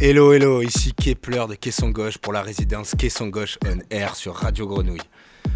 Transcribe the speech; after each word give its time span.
Hello, 0.00 0.32
hello, 0.32 0.62
ici 0.62 0.92
Kepler 0.92 1.44
de 1.48 1.56
Caisson 1.56 1.90
Gauche 1.90 2.18
pour 2.18 2.32
la 2.32 2.40
résidence 2.40 2.94
Caisson 2.96 3.26
Gauche 3.26 3.58
on 3.66 3.78
Air 3.90 4.14
sur 4.14 4.32
Radio 4.32 4.68
Grenouille. 4.68 5.00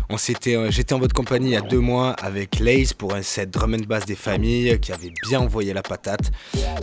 On 0.09 0.17
s'était, 0.17 0.57
euh, 0.57 0.69
j'étais 0.69 0.95
en 0.95 0.99
votre 0.99 1.15
compagnie 1.15 1.51
il 1.51 1.53
y 1.53 1.57
a 1.57 1.61
deux 1.61 1.79
mois 1.79 2.11
avec 2.15 2.59
Lace 2.59 2.93
pour 2.93 3.15
un 3.15 3.23
set 3.23 3.53
drum 3.53 3.75
and 3.75 3.87
bass 3.87 4.05
des 4.05 4.17
familles 4.17 4.81
qui 4.81 4.91
avait 4.91 5.13
bien 5.29 5.39
envoyé 5.39 5.73
la 5.73 5.83
patate. 5.83 6.33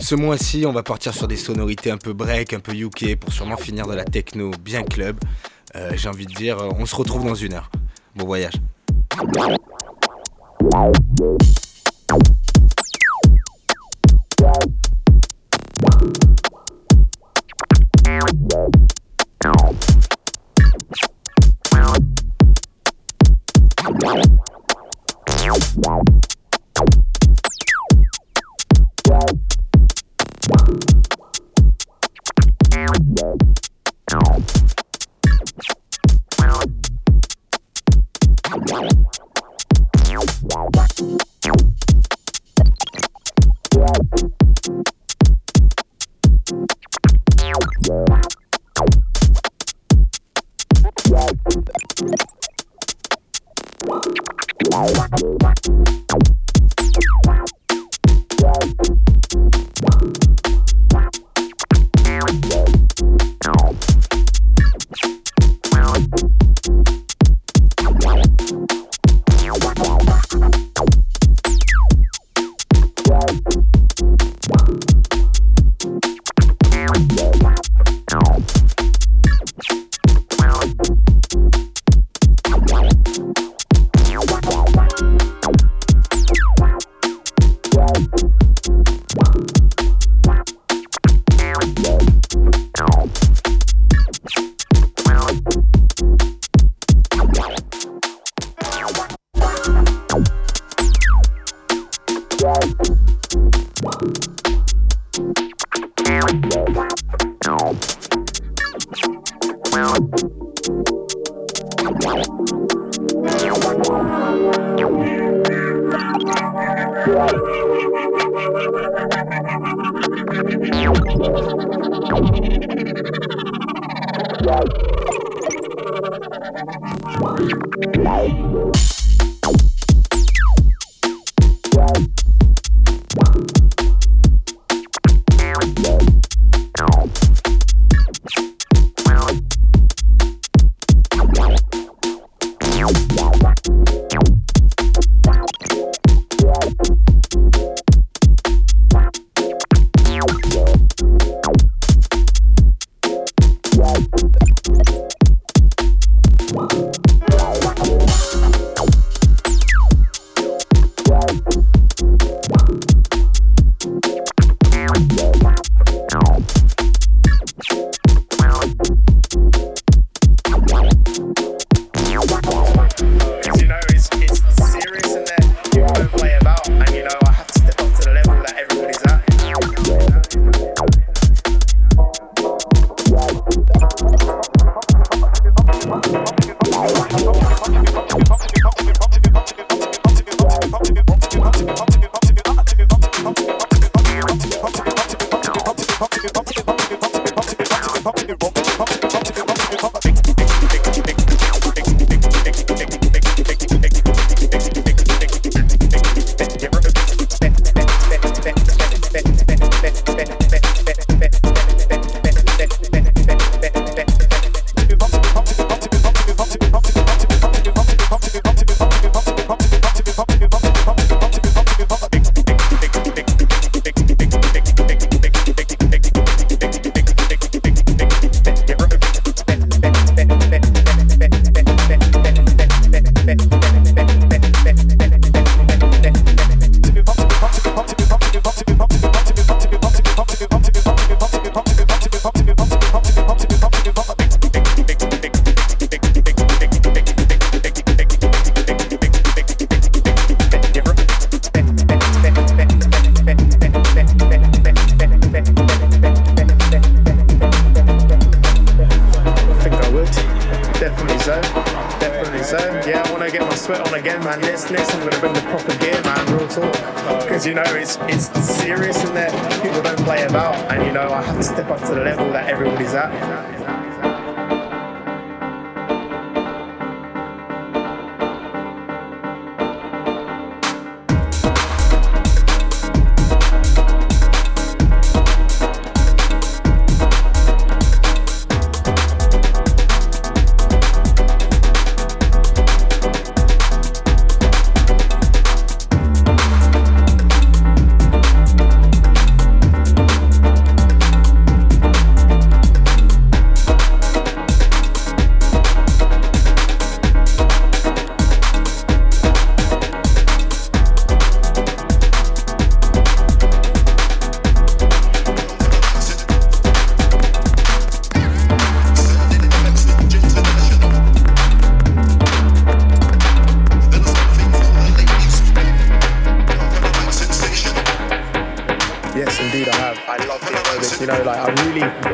Ce 0.00 0.14
mois-ci, 0.14 0.64
on 0.64 0.72
va 0.72 0.82
partir 0.82 1.12
sur 1.12 1.28
des 1.28 1.36
sonorités 1.36 1.90
un 1.90 1.98
peu 1.98 2.14
break, 2.14 2.54
un 2.54 2.60
peu 2.60 2.72
UK 2.72 3.16
pour 3.16 3.30
sûrement 3.30 3.58
finir 3.58 3.86
de 3.86 3.94
la 3.94 4.04
techno 4.04 4.52
bien 4.64 4.82
club. 4.82 5.20
Euh, 5.76 5.92
j'ai 5.96 6.08
envie 6.08 6.26
de 6.26 6.32
dire, 6.32 6.58
euh, 6.58 6.70
on 6.78 6.86
se 6.86 6.96
retrouve 6.96 7.26
dans 7.26 7.34
une 7.34 7.52
heure. 7.52 7.70
Bon 8.16 8.24
voyage. 8.24 8.54
Now. 19.42 20.09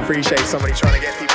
Appreciate 0.06 0.38
somebody 0.47 0.73
trying 0.73 0.94
to 0.94 1.00
get 1.00 1.25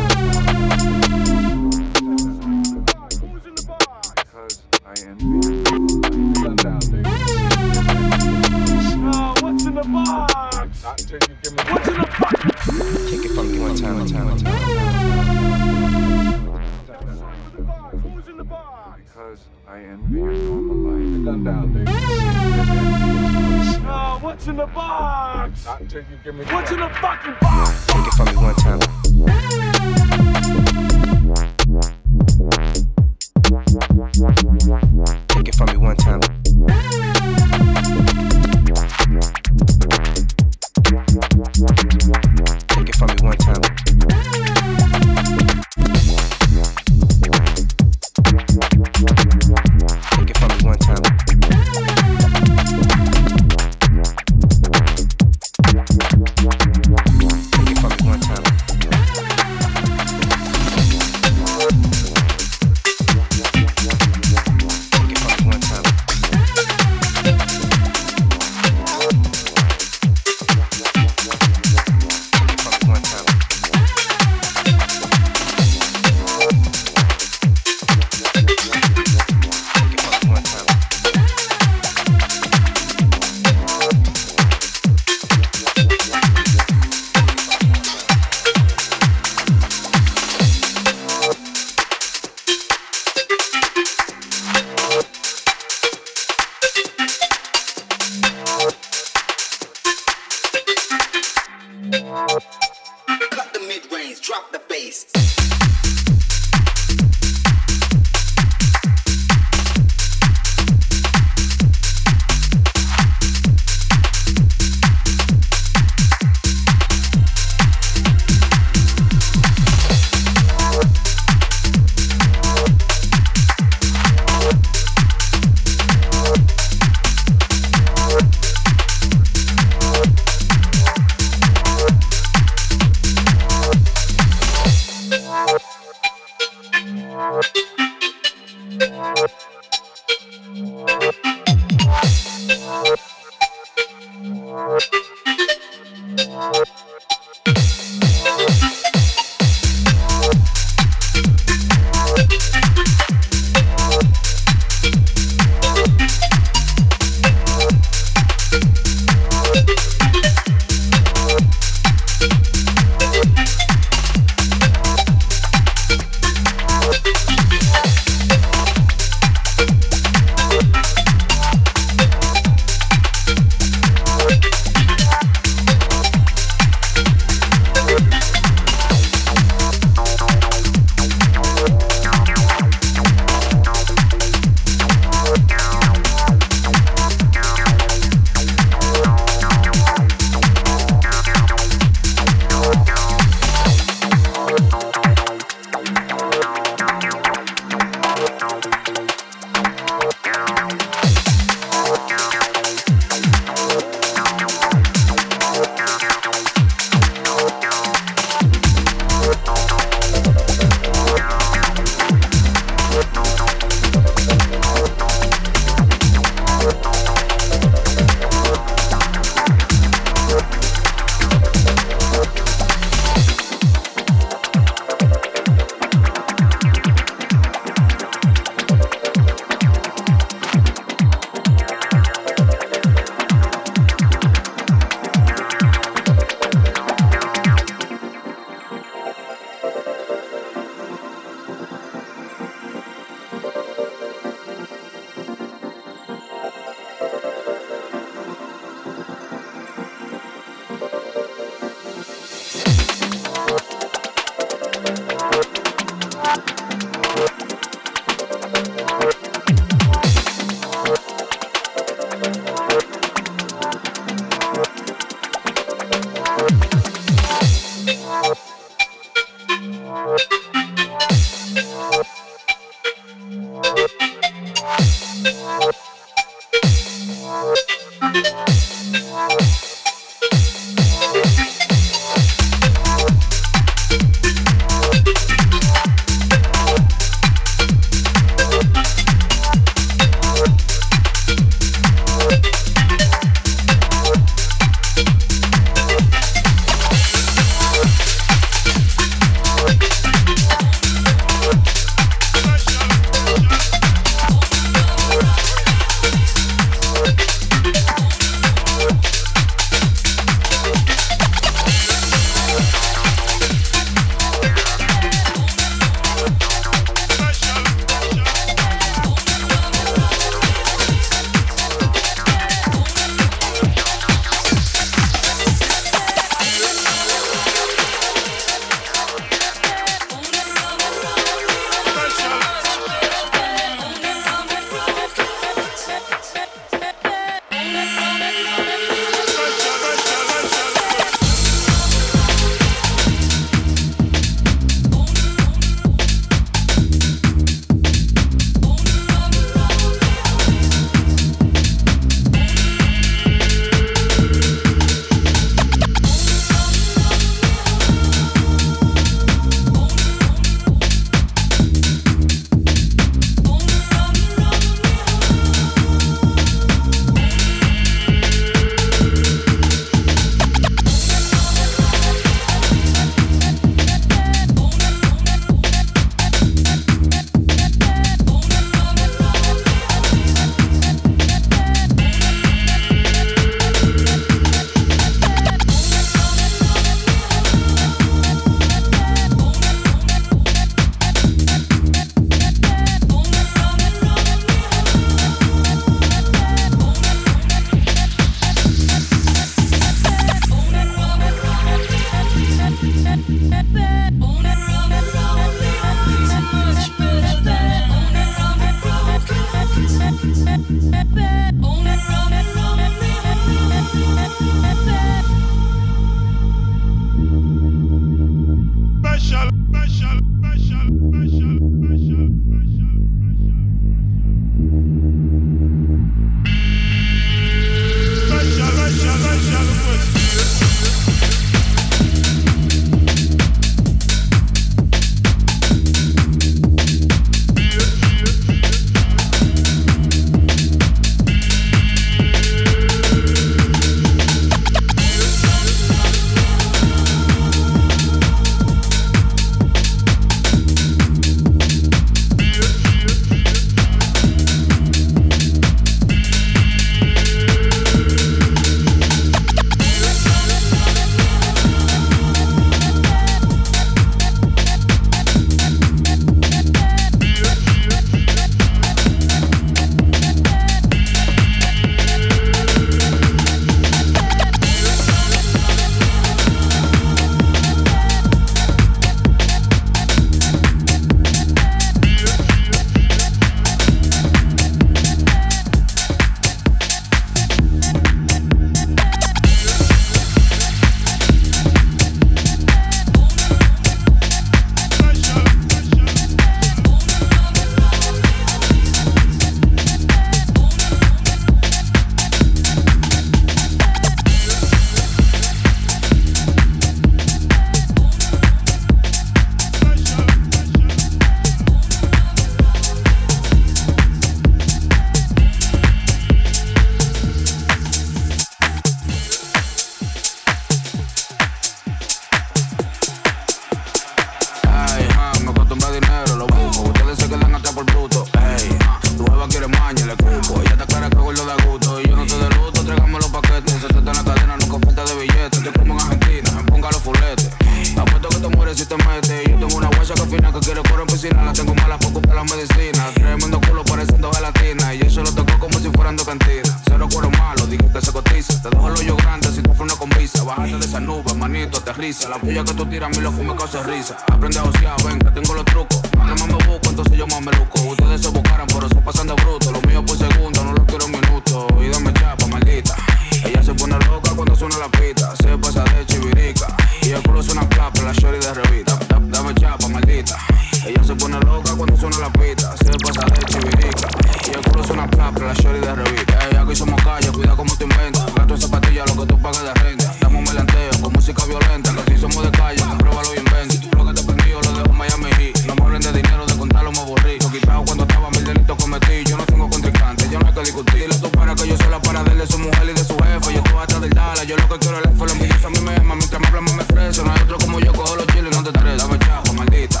Yo 594.48 594.56
lo 594.56 594.66
que 594.66 594.78
quiero 594.78 594.96
es 594.96 595.04
la 595.04 595.10
follow 595.12 595.34
me 595.34 595.44
a 595.44 595.68
mí 595.68 595.78
me 595.80 595.94
llaman, 595.94 596.16
mientras 596.16 596.40
me 596.40 596.46
hablan, 596.46 596.64
me 596.64 596.82
ofrecen. 596.82 597.26
No 597.26 597.32
hay 597.34 597.42
otro 597.42 597.58
como 597.58 597.80
yo, 597.80 597.92
cojo 597.92 598.16
los 598.16 598.26
chiles, 598.28 598.50
no 598.56 598.64
te 598.64 598.72
tardes, 598.72 598.96
dame 598.96 599.18
chavo, 599.18 599.52
maldita. 599.52 600.00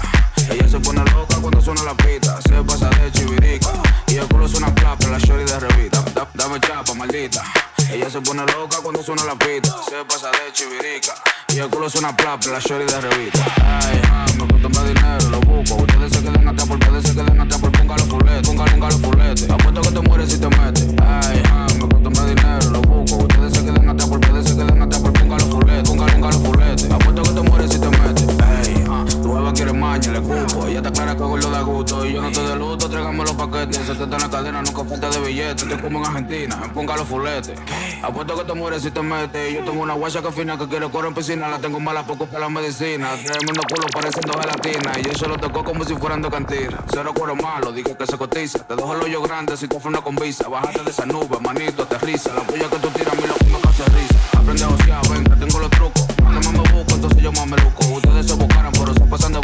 Ella 0.50 0.66
se 0.66 0.80
pone 0.80 1.04
loca 1.04 1.36
cuando 1.36 1.60
suena 1.60 1.82
la 1.82 1.94
pita, 1.94 2.40
se 2.40 2.62
pasa 2.62 2.88
de 2.88 3.12
chivirica. 3.12 3.68
Y 4.06 4.16
el 4.16 4.26
culo 4.26 4.46
es 4.46 4.52
suena 4.52 4.74
plapa, 4.74 5.06
la 5.08 5.18
shorty 5.18 5.44
de 5.44 5.60
revista. 5.60 6.02
Dame 6.32 6.60
chapa, 6.60 6.94
maldita. 6.94 7.44
Ella 7.92 8.08
se 8.08 8.22
pone 8.22 8.46
loca 8.46 8.78
cuando 8.82 9.02
suena 9.02 9.22
la 9.24 9.34
pita, 9.34 9.68
se 9.86 10.02
pasa 10.06 10.30
de 10.30 10.50
chivirica. 10.54 11.12
Y 11.48 11.58
el 11.58 11.68
culo 11.68 11.90
suena 11.90 12.16
plapa, 12.16 12.48
la 12.48 12.58
shorty 12.58 12.90
de 12.90 13.00
revista. 13.02 14.07
Apuesto 38.08 38.36
que 38.38 38.44
te 38.44 38.54
mueres 38.54 38.82
si 38.82 38.90
te 38.90 39.02
metes. 39.02 39.52
Yo 39.52 39.64
tengo 39.64 39.82
una 39.82 39.92
guacha 39.92 40.22
que 40.22 40.32
fina 40.32 40.56
que 40.56 40.66
quiere 40.66 40.88
correr 40.90 41.08
en 41.08 41.14
piscina. 41.14 41.46
La 41.46 41.58
tengo 41.58 41.78
mala 41.78 42.06
poco 42.06 42.24
para 42.24 42.40
la 42.40 42.48
medicina. 42.48 43.10
Tremendo 43.22 43.60
culo 43.68 43.86
pareciendo 43.92 44.32
gelatina. 44.32 44.98
Y 44.98 45.02
yo 45.02 45.12
se 45.12 45.28
lo 45.28 45.36
toco 45.36 45.62
como 45.62 45.84
si 45.84 45.94
fueran 45.94 46.22
de 46.22 46.30
cantina. 46.30 46.82
Cero 46.90 47.12
cuero 47.14 47.36
malo, 47.36 47.70
dije 47.70 47.94
que 47.94 48.06
se 48.06 48.16
cotiza. 48.16 48.60
Te 48.60 48.76
dejo 48.76 48.94
el 48.94 49.02
hoyo 49.02 49.20
grande 49.20 49.58
si 49.58 49.68
tú 49.68 49.78
una 49.84 50.00
con 50.00 50.16
visa. 50.16 50.48
Bájate 50.48 50.84
de 50.84 50.90
esa 50.90 51.04
nube, 51.04 51.38
manito, 51.40 51.82
aterriza. 51.82 52.32
La 52.32 52.40
puya 52.44 52.70
que 52.70 52.78
tú 52.78 52.88
tiras, 52.88 53.12
a 53.12 53.16
mi 53.20 53.26
loco 53.26 53.44
me 53.44 53.68
hace 53.68 53.84
risa. 53.84 54.38
Aprende 54.38 54.64
a 54.64 54.68
osear, 54.68 55.08
venga, 55.10 55.36
tengo 55.36 55.58
los 55.58 55.70
trucos. 55.70 56.06
Cuando 56.16 56.40
más 56.40 56.52
me 56.52 56.72
busco, 56.72 56.94
entonces 56.94 57.22
yo 57.22 57.32
más 57.32 57.46
me 57.46 57.56
luco. 57.58 57.86
Ustedes 57.88 58.26
se 58.26 58.34
buscaron, 58.34 58.72
pero 58.72 58.94
se 58.94 59.00
pasan 59.00 59.32
de 59.34 59.40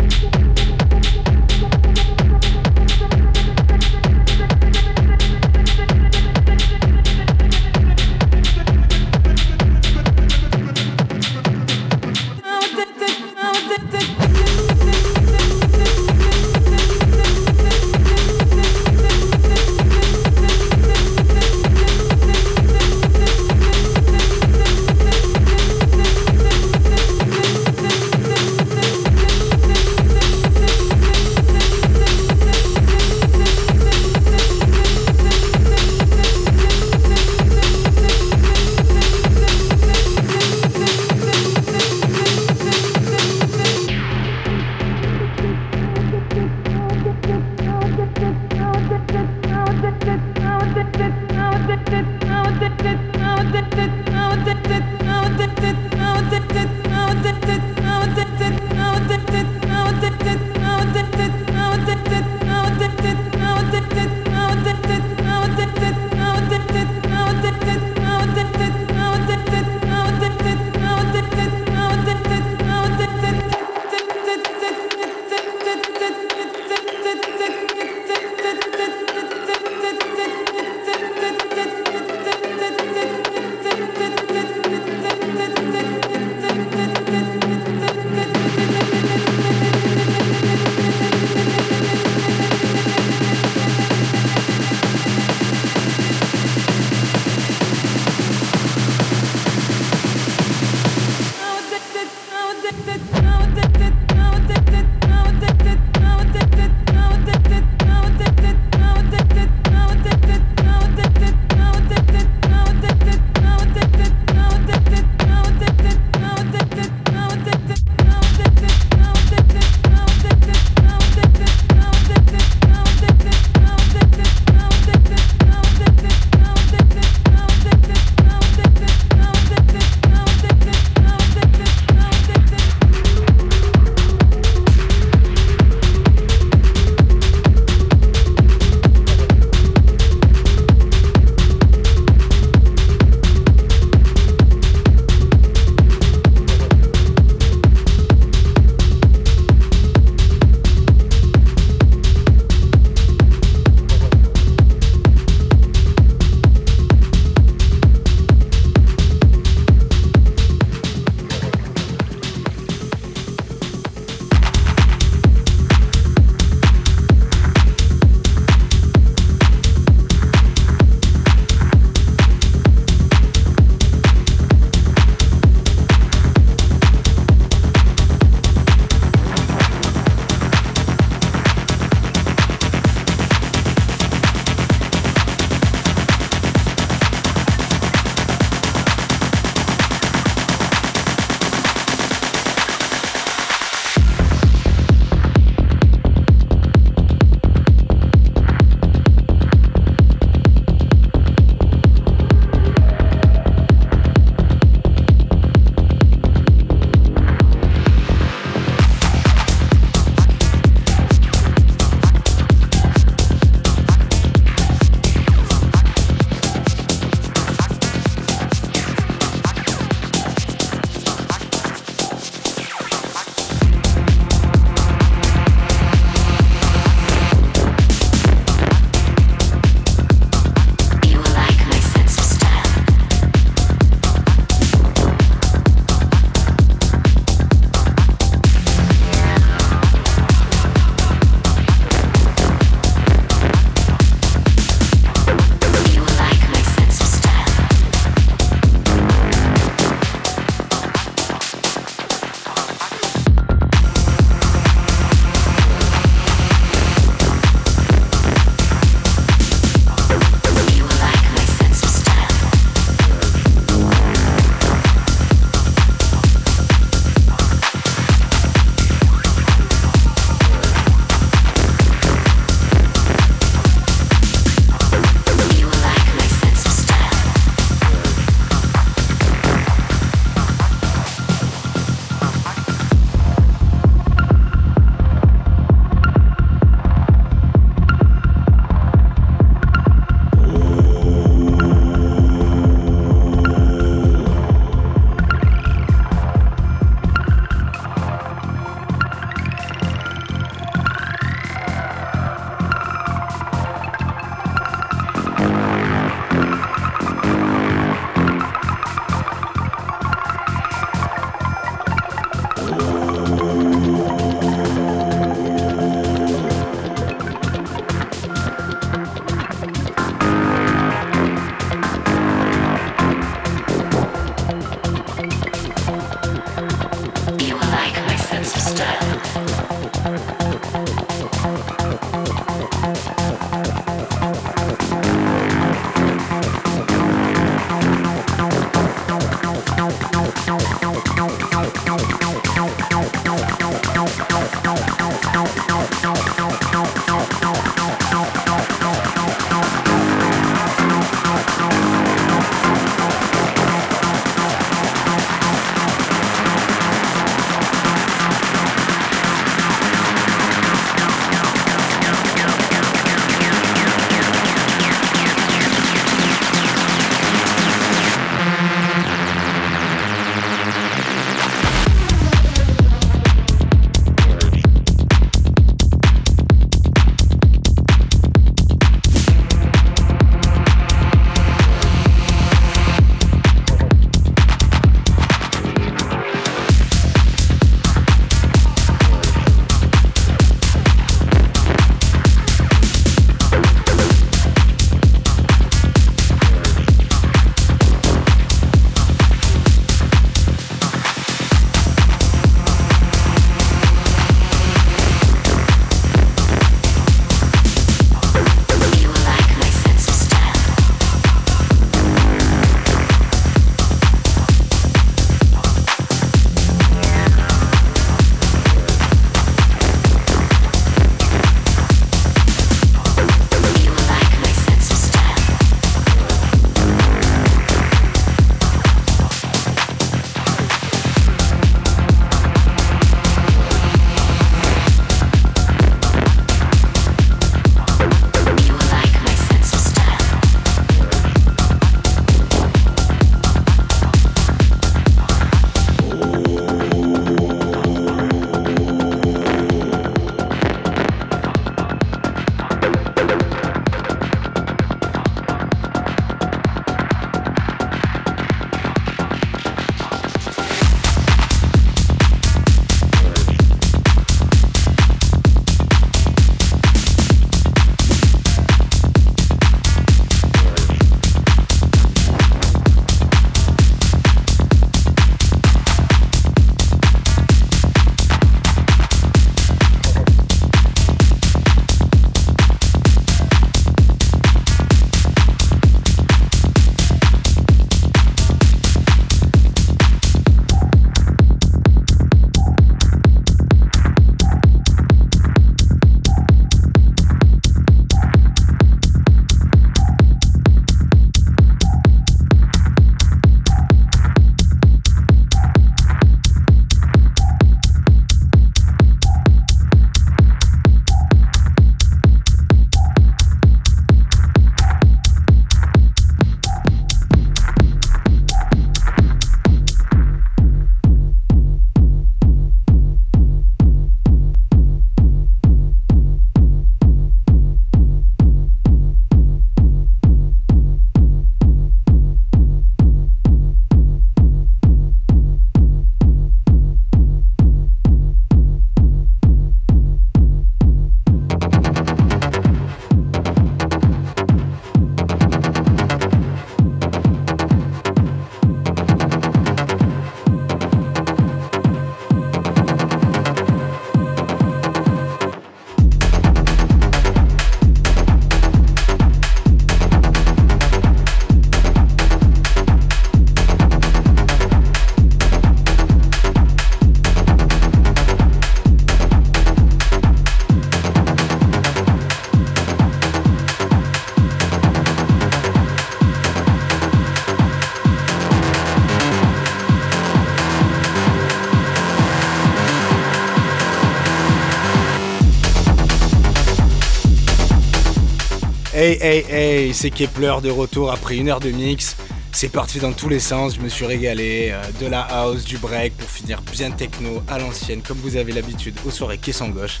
Hey 589.06 589.18
hey 589.20 589.44
hey, 589.50 589.92
c'est 589.92 590.08
Kepler 590.08 590.54
de 590.62 590.70
retour 590.70 591.12
après 591.12 591.36
une 591.36 591.50
heure 591.50 591.60
de 591.60 591.68
mix. 591.68 592.16
C'est 592.52 592.70
parti 592.70 593.00
dans 593.00 593.12
tous 593.12 593.28
les 593.28 593.38
sens, 593.38 593.74
je 593.74 593.80
me 593.82 593.90
suis 593.90 594.06
régalé. 594.06 594.70
euh, 594.72 594.82
de 594.98 595.06
la 595.06 595.20
house, 595.20 595.62
du 595.62 595.76
break 595.76 596.16
pour 596.16 596.26
finir 596.26 596.62
bien 596.72 596.90
techno 596.90 597.42
à 597.46 597.58
l'ancienne, 597.58 598.00
comme 598.00 598.16
vous 598.16 598.36
avez 598.36 598.52
l'habitude 598.52 598.96
aux 599.06 599.10
soirées 599.10 599.36
Caisson 599.36 599.68
Gauche. 599.68 600.00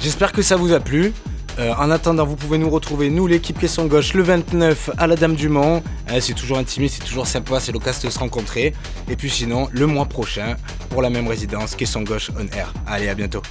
J'espère 0.00 0.32
que 0.32 0.42
ça 0.42 0.56
vous 0.56 0.72
a 0.72 0.80
plu. 0.80 1.12
Euh, 1.60 1.74
en 1.78 1.92
attendant, 1.92 2.26
vous 2.26 2.34
pouvez 2.34 2.58
nous 2.58 2.70
retrouver, 2.70 3.08
nous 3.08 3.28
l'équipe 3.28 3.56
Caisson 3.56 3.86
Gauche, 3.86 4.14
le 4.14 4.24
29 4.24 4.90
à 4.98 5.06
la 5.06 5.14
Dame 5.14 5.36
du 5.36 5.48
Mont. 5.48 5.84
Hein, 6.08 6.20
c'est 6.20 6.34
toujours 6.34 6.58
intimiste, 6.58 6.96
c'est 6.98 7.08
toujours 7.08 7.28
sympa, 7.28 7.60
c'est 7.60 7.70
l'occasion 7.70 8.08
de 8.08 8.12
se 8.12 8.18
rencontrer. 8.18 8.74
Et 9.08 9.14
puis 9.14 9.30
sinon, 9.30 9.68
le 9.70 9.86
mois 9.86 10.06
prochain, 10.06 10.56
pour 10.90 11.02
la 11.02 11.08
même 11.08 11.28
résidence, 11.28 11.76
Caisson 11.76 12.02
Gauche 12.02 12.32
on 12.36 12.48
air. 12.48 12.72
Allez, 12.84 13.08
à 13.08 13.14
bientôt. 13.14 13.42